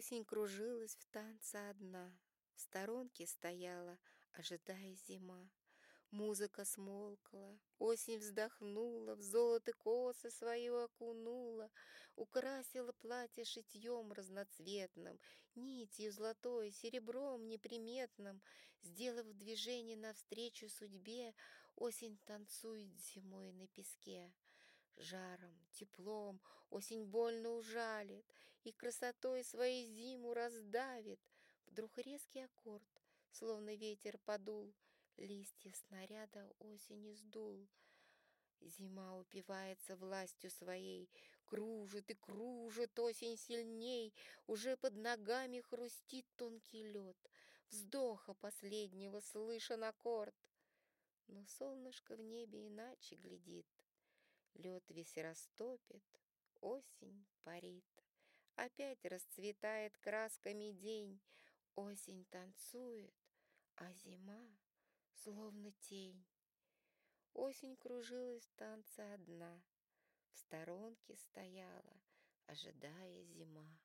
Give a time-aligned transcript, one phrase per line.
[0.00, 2.10] Осень кружилась в танце одна,
[2.54, 3.98] В сторонке стояла,
[4.32, 5.50] ожидая зима.
[6.10, 11.70] Музыка смолкла, осень вздохнула, В золото косы свои окунула,
[12.16, 15.20] Украсила платье шитьем разноцветным,
[15.54, 18.40] Нитью золотой, серебром неприметным,
[18.80, 21.34] Сделав движение навстречу судьбе,
[21.76, 24.32] Осень танцует зимой на песке.
[24.96, 26.40] Жаром, теплом
[26.70, 28.24] осень больно ужалит
[28.64, 31.20] И красотой своей зиму раздавит.
[31.66, 34.74] Вдруг резкий аккорд, словно ветер подул—
[35.20, 37.68] Листья снаряда осени сдул.
[38.62, 41.10] Зима упивается властью своей,
[41.44, 44.14] Кружит и кружит осень сильней,
[44.46, 47.18] Уже под ногами хрустит тонкий лед,
[47.68, 50.34] Вздоха последнего слышен аккорд.
[51.26, 53.68] Но солнышко в небе иначе глядит,
[54.54, 56.02] Лед весь растопит,
[56.62, 57.84] осень парит.
[58.60, 61.18] Опять расцветает красками день,
[61.76, 63.14] Осень танцует,
[63.76, 64.54] а зима
[65.14, 66.22] словно тень.
[67.32, 69.62] Осень кружилась в танце одна,
[70.32, 72.02] В сторонке стояла,
[72.48, 73.78] ожидая зима.